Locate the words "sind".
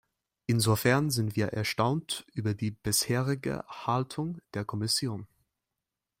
1.11-1.35